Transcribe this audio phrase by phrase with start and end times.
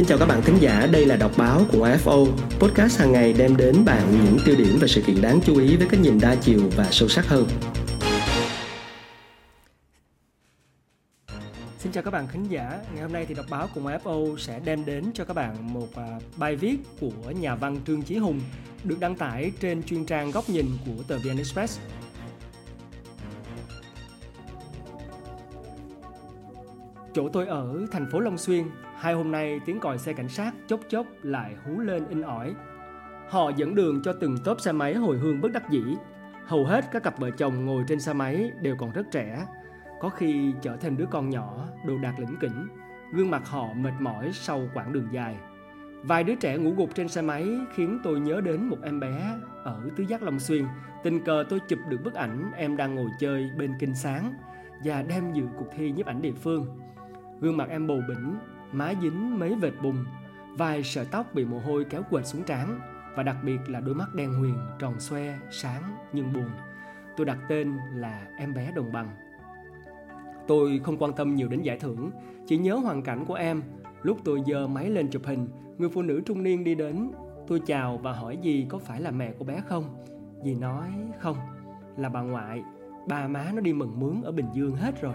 [0.00, 2.26] Xin chào các bạn thính giả, đây là đọc báo của AFO.
[2.60, 5.76] Podcast hàng ngày đem đến bạn những tiêu điểm và sự kiện đáng chú ý
[5.76, 7.46] với cách nhìn đa chiều và sâu sắc hơn.
[11.78, 14.60] Xin chào các bạn khán giả, ngày hôm nay thì đọc báo cùng AFO sẽ
[14.64, 18.40] đem đến cho các bạn một à, bài viết của nhà văn Trương Chí Hùng
[18.84, 21.80] được đăng tải trên chuyên trang góc nhìn của tờ VN Express
[27.12, 28.64] Chỗ tôi ở thành phố Long Xuyên,
[28.96, 32.54] hai hôm nay tiếng còi xe cảnh sát chốc chốc lại hú lên in ỏi.
[33.28, 35.82] Họ dẫn đường cho từng tốp xe máy hồi hương bất đắc dĩ.
[36.46, 39.46] Hầu hết các cặp vợ chồng ngồi trên xe máy đều còn rất trẻ,
[40.00, 42.68] có khi chở thêm đứa con nhỏ, đồ đạc lĩnh kỉnh,
[43.12, 45.36] gương mặt họ mệt mỏi sau quãng đường dài.
[46.02, 49.36] Vài đứa trẻ ngủ gục trên xe máy khiến tôi nhớ đến một em bé
[49.64, 50.64] ở tứ giác Long Xuyên.
[51.02, 54.34] Tình cờ tôi chụp được bức ảnh em đang ngồi chơi bên kinh sáng
[54.84, 56.66] và đem dự cuộc thi nhiếp ảnh địa phương.
[57.40, 58.38] Gương mặt em bầu bỉnh,
[58.72, 59.96] má dính mấy vệt bùn,
[60.58, 62.80] vài sợi tóc bị mồ hôi kéo quệt xuống trán
[63.16, 65.82] và đặc biệt là đôi mắt đen huyền, tròn xoe, sáng
[66.12, 66.50] nhưng buồn.
[67.16, 69.08] Tôi đặt tên là em bé đồng bằng.
[70.46, 72.10] Tôi không quan tâm nhiều đến giải thưởng,
[72.46, 73.62] chỉ nhớ hoàn cảnh của em.
[74.02, 77.10] Lúc tôi giơ máy lên chụp hình, người phụ nữ trung niên đi đến.
[77.46, 80.04] Tôi chào và hỏi gì có phải là mẹ của bé không?
[80.44, 80.88] Dì nói
[81.20, 81.36] không,
[81.96, 82.62] là bà ngoại.
[83.08, 85.14] Ba má nó đi mừng mướn ở Bình Dương hết rồi.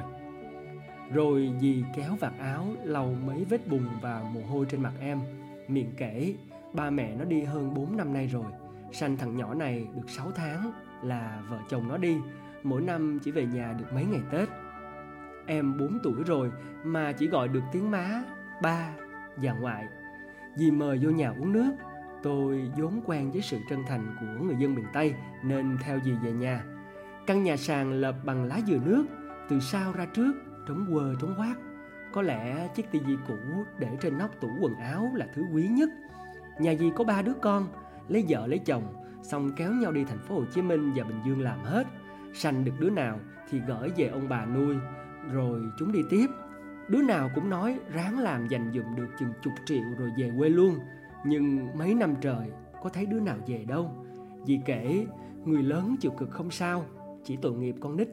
[1.13, 5.19] Rồi dì kéo vạt áo lau mấy vết bùn và mồ hôi trên mặt em.
[5.67, 6.35] Miệng kể
[6.73, 8.51] ba mẹ nó đi hơn 4 năm nay rồi.
[8.91, 10.71] Sanh thằng nhỏ này được 6 tháng
[11.03, 12.17] là vợ chồng nó đi.
[12.63, 14.49] Mỗi năm chỉ về nhà được mấy ngày Tết.
[15.45, 16.51] Em 4 tuổi rồi
[16.83, 18.23] mà chỉ gọi được tiếng má,
[18.61, 18.89] ba
[19.35, 19.87] và ngoại.
[20.55, 21.71] Dì mời vô nhà uống nước.
[22.23, 26.11] Tôi vốn quen với sự chân thành của người dân miền Tây Nên theo dì
[26.23, 26.63] về nhà.
[27.27, 29.05] Căn nhà sàn lợp bằng lá dừa nước
[29.49, 30.33] Từ sau ra trước
[30.67, 31.55] trống quơ, trống quát
[32.13, 33.38] có lẽ chiếc tivi cũ
[33.80, 35.89] để trên nóc tủ quần áo là thứ quý nhất.
[36.59, 37.67] Nhà gì có ba đứa con,
[38.07, 38.83] lấy vợ, lấy chồng,
[39.23, 41.88] xong kéo nhau đi thành phố Hồ Chí Minh và Bình Dương làm hết.
[42.34, 43.19] Sanh được đứa nào
[43.50, 44.75] thì gửi về ông bà nuôi,
[45.31, 46.28] rồi chúng đi tiếp.
[46.88, 50.50] Đứa nào cũng nói ráng làm dành dụm được chừng chục triệu rồi về quê
[50.50, 50.79] luôn.
[51.25, 52.51] Nhưng mấy năm trời,
[52.84, 53.91] có thấy đứa nào về đâu?
[54.45, 55.07] Vì kể,
[55.45, 56.85] người lớn chịu cực không sao,
[57.23, 58.07] chỉ tội nghiệp con nít.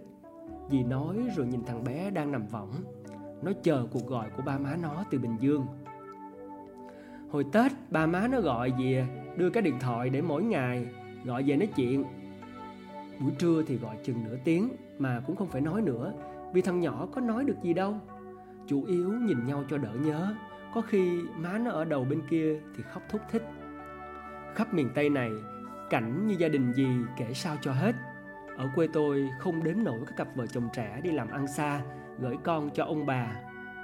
[0.72, 2.71] Dì nói rồi nhìn thằng bé đang nằm võng.
[3.43, 5.66] Nó chờ cuộc gọi của ba má nó từ Bình Dương.
[7.31, 9.06] Hồi Tết, ba má nó gọi về
[9.37, 10.87] Đưa cái điện thoại để mỗi ngày
[11.25, 12.05] Gọi về nói chuyện.
[13.21, 14.69] Buổi trưa thì gọi chừng nửa tiếng
[14.99, 16.12] Mà cũng không phải nói nữa,
[16.53, 17.94] Vì thằng nhỏ có nói được gì đâu.
[18.66, 20.34] Chủ yếu nhìn nhau cho đỡ nhớ,
[20.75, 23.43] Có khi má nó ở đầu bên kia Thì khóc thúc thích.
[24.55, 25.31] Khắp miền Tây này,
[25.91, 27.94] Cảnh như gia đình gì kể sao cho hết
[28.56, 31.82] ở quê tôi không đếm nổi các cặp vợ chồng trẻ đi làm ăn xa,
[32.18, 33.34] gửi con cho ông bà.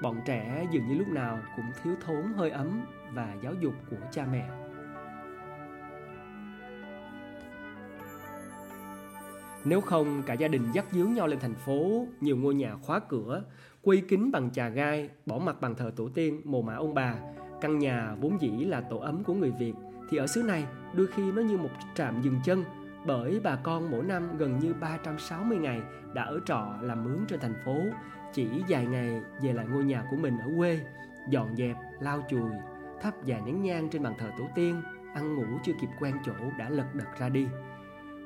[0.02, 2.80] Bọn trẻ dường như lúc nào cũng thiếu thốn hơi ấm
[3.12, 4.48] và giáo dục của cha mẹ.
[9.64, 13.00] Nếu không cả gia đình dắt díu nhau lên thành phố, nhiều ngôi nhà khóa
[13.08, 13.42] cửa,
[13.82, 17.14] quây kính bằng trà gai, bỏ mặt bằng thờ tổ tiên, mồ mã ông bà,
[17.60, 19.74] căn nhà vốn dĩ là tổ ấm của người Việt,
[20.10, 20.64] thì ở xứ này
[20.94, 22.64] đôi khi nó như một trạm dừng chân
[23.08, 25.82] bởi bà con mỗi năm gần như 360 ngày
[26.14, 27.76] đã ở trọ làm mướn trên thành phố,
[28.32, 30.80] chỉ vài ngày về lại ngôi nhà của mình ở quê,
[31.30, 32.50] dọn dẹp, lau chùi,
[33.02, 34.82] thắp vài nén nhang trên bàn thờ tổ tiên,
[35.14, 37.46] ăn ngủ chưa kịp quen chỗ đã lật đật ra đi.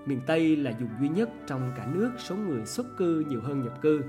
[0.06, 3.62] Miền Tây là vùng duy nhất trong cả nước số người xuất cư nhiều hơn
[3.62, 4.04] nhập cư.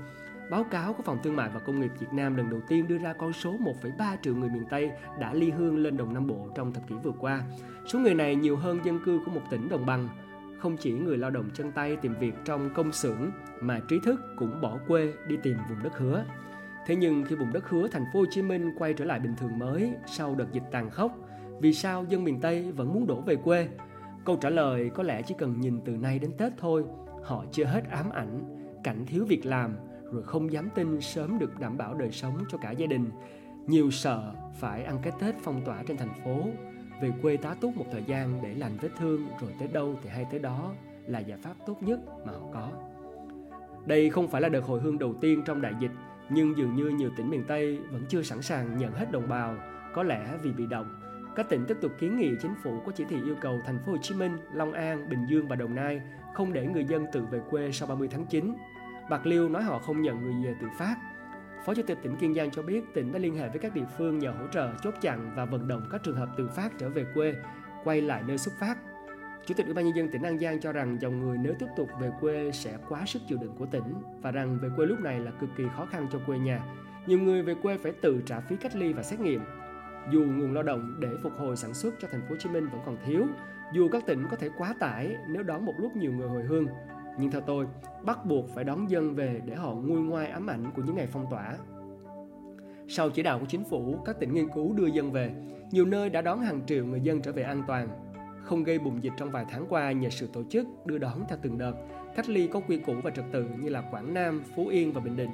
[0.50, 2.98] Báo cáo của Phòng Thương mại và Công nghiệp Việt Nam lần đầu tiên đưa
[2.98, 4.90] ra con số 1,3 triệu người miền Tây
[5.20, 7.42] đã ly hương lên Đồng Nam Bộ trong thập kỷ vừa qua.
[7.86, 10.08] Số người này nhiều hơn dân cư của một tỉnh đồng bằng,
[10.64, 13.30] không chỉ người lao động chân tay tìm việc trong công xưởng
[13.60, 16.24] mà trí thức cũng bỏ quê đi tìm vùng đất hứa.
[16.86, 19.36] Thế nhưng khi vùng đất hứa thành phố Hồ Chí Minh quay trở lại bình
[19.36, 21.12] thường mới sau đợt dịch tàn khốc,
[21.60, 23.68] vì sao dân miền Tây vẫn muốn đổ về quê?
[24.24, 26.84] Câu trả lời có lẽ chỉ cần nhìn từ nay đến Tết thôi.
[27.24, 28.40] Họ chưa hết ám ảnh,
[28.84, 29.76] cảnh thiếu việc làm,
[30.12, 33.10] rồi không dám tin sớm được đảm bảo đời sống cho cả gia đình.
[33.66, 36.42] Nhiều sợ phải ăn cái Tết phong tỏa trên thành phố
[37.00, 40.10] về quê tá túc một thời gian để lành vết thương rồi tới đâu thì
[40.10, 40.72] hay tới đó
[41.06, 42.70] là giải pháp tốt nhất mà họ có.
[43.86, 45.90] Đây không phải là đợt hồi hương đầu tiên trong đại dịch,
[46.30, 49.56] nhưng dường như nhiều tỉnh miền Tây vẫn chưa sẵn sàng nhận hết đồng bào,
[49.94, 51.00] có lẽ vì bị động.
[51.36, 53.92] Các tỉnh tiếp tục kiến nghị chính phủ có chỉ thị yêu cầu thành phố
[53.92, 56.00] Hồ Chí Minh, Long An, Bình Dương và Đồng Nai
[56.34, 58.54] không để người dân tự về quê sau 30 tháng 9.
[59.10, 60.96] Bạc Liêu nói họ không nhận người về tự phát,
[61.64, 63.84] Phó Chủ tịch tỉnh Kiên Giang cho biết tỉnh đã liên hệ với các địa
[63.98, 66.88] phương nhờ hỗ trợ chốt chặn và vận động các trường hợp tự phát trở
[66.88, 67.34] về quê,
[67.84, 68.78] quay lại nơi xuất phát.
[69.46, 71.66] Chủ tịch Ủy ban nhân dân tỉnh An Giang cho rằng dòng người nếu tiếp
[71.76, 75.00] tục về quê sẽ quá sức chịu đựng của tỉnh và rằng về quê lúc
[75.00, 76.62] này là cực kỳ khó khăn cho quê nhà.
[77.06, 79.40] Nhiều người về quê phải tự trả phí cách ly và xét nghiệm.
[80.12, 82.68] dù nguồn lao động để phục hồi sản xuất cho thành phố Hồ Chí Minh
[82.68, 83.26] vẫn còn thiếu,
[83.72, 86.66] dù các tỉnh có thể quá tải nếu đón một lúc nhiều người hồi hương,
[87.18, 87.66] nhưng theo tôi,
[88.02, 91.06] bắt buộc phải đón dân về để họ nguôi ngoai ám ảnh của những ngày
[91.06, 91.56] phong tỏa.
[92.88, 95.34] Sau chỉ đạo của chính phủ, các tỉnh nghiên cứu đưa dân về,
[95.70, 97.88] nhiều nơi đã đón hàng triệu người dân trở về an toàn,
[98.42, 101.38] không gây bùng dịch trong vài tháng qua nhờ sự tổ chức đưa đón theo
[101.42, 101.72] từng đợt,
[102.16, 105.00] cách ly có quy củ và trật tự như là Quảng Nam, Phú Yên và
[105.00, 105.30] Bình Định.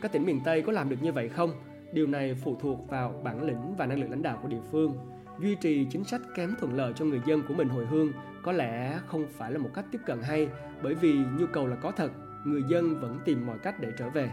[0.00, 1.50] Các tỉnh miền Tây có làm được như vậy không?
[1.92, 4.94] Điều này phụ thuộc vào bản lĩnh và năng lực lãnh đạo của địa phương.
[5.40, 8.12] Duy trì chính sách kém thuận lợi cho người dân của mình hồi hương
[8.42, 10.48] có lẽ không phải là một cách tiếp cận hay
[10.82, 12.10] bởi vì nhu cầu là có thật,
[12.44, 14.30] người dân vẫn tìm mọi cách để trở về.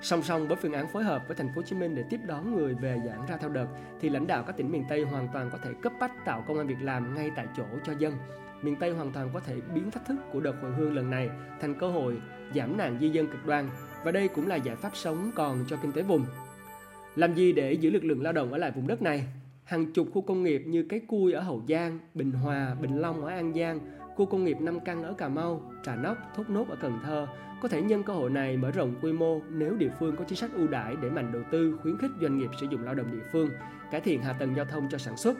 [0.00, 2.20] Song song với phương án phối hợp với thành phố Hồ Chí Minh để tiếp
[2.26, 3.66] đón người về giãn ra theo đợt
[4.00, 6.58] thì lãnh đạo các tỉnh miền Tây hoàn toàn có thể cấp bách tạo công
[6.58, 8.14] an việc làm ngay tại chỗ cho dân.
[8.62, 11.30] Miền Tây hoàn toàn có thể biến thách thức của đợt hồi hương lần này
[11.60, 12.20] thành cơ hội
[12.54, 13.68] giảm nạn di dân cực đoan
[14.04, 16.26] và đây cũng là giải pháp sống còn cho kinh tế vùng.
[17.16, 19.26] Làm gì để giữ lực lượng lao động ở lại vùng đất này?
[19.66, 23.24] Hàng chục khu công nghiệp như Cái Cui ở Hậu Giang, Bình Hòa, Bình Long
[23.24, 23.80] ở An Giang,
[24.16, 27.26] khu công nghiệp Nam Căn ở Cà Mau, Trà Nóc, Thốt Nốt ở Cần Thơ
[27.62, 30.38] có thể nhân cơ hội này mở rộng quy mô nếu địa phương có chính
[30.38, 33.12] sách ưu đãi để mạnh đầu tư khuyến khích doanh nghiệp sử dụng lao động
[33.12, 33.50] địa phương,
[33.90, 35.36] cải thiện hạ tầng giao thông cho sản xuất.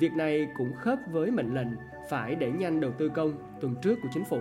[0.00, 1.68] Việc này cũng khớp với mệnh lệnh
[2.10, 4.40] phải đẩy nhanh đầu tư công tuần trước của chính phủ.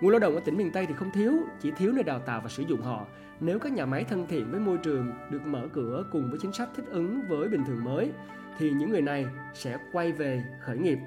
[0.00, 2.40] Nguồn lao động ở tỉnh miền Tây thì không thiếu, chỉ thiếu nơi đào tạo
[2.40, 3.06] và sử dụng họ.
[3.40, 6.52] Nếu các nhà máy thân thiện với môi trường được mở cửa cùng với chính
[6.52, 8.12] sách thích ứng với bình thường mới,
[8.58, 10.98] thì những người này sẽ quay về khởi nghiệp.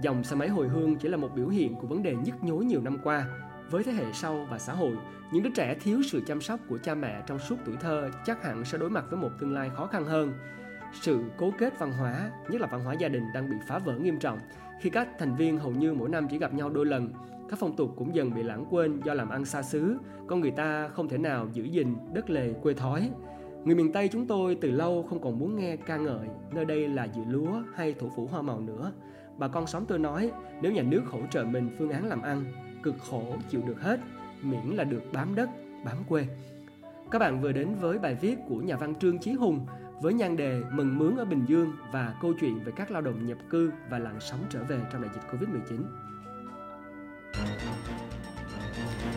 [0.00, 2.64] Dòng xe máy hồi hương chỉ là một biểu hiện của vấn đề nhức nhối
[2.64, 3.26] nhiều năm qua.
[3.70, 4.96] Với thế hệ sau và xã hội,
[5.32, 8.44] những đứa trẻ thiếu sự chăm sóc của cha mẹ trong suốt tuổi thơ chắc
[8.44, 10.32] hẳn sẽ đối mặt với một tương lai khó khăn hơn.
[10.92, 13.92] Sự cố kết văn hóa, nhất là văn hóa gia đình đang bị phá vỡ
[13.98, 14.38] nghiêm trọng
[14.80, 17.12] khi các thành viên hầu như mỗi năm chỉ gặp nhau đôi lần.
[17.48, 19.96] Các phong tục cũng dần bị lãng quên do làm ăn xa xứ,
[20.26, 23.10] con người ta không thể nào giữ gìn đất lề quê thói.
[23.64, 26.88] Người miền Tây chúng tôi từ lâu không còn muốn nghe ca ngợi nơi đây
[26.88, 28.92] là dự lúa hay thủ phủ hoa màu nữa.
[29.38, 30.30] Bà con xóm tôi nói
[30.62, 32.44] nếu nhà nước hỗ trợ mình phương án làm ăn,
[32.82, 34.00] cực khổ chịu được hết,
[34.42, 35.50] miễn là được bám đất,
[35.84, 36.26] bám quê.
[37.10, 39.66] Các bạn vừa đến với bài viết của nhà văn Trương Chí Hùng
[40.02, 43.26] với nhan đề Mừng mướn ở Bình Dương và câu chuyện về các lao động
[43.26, 46.05] nhập cư và làn sống trở về trong đại dịch Covid-19.